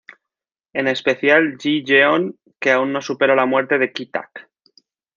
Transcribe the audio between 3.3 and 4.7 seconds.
la muerte de Ki-tak.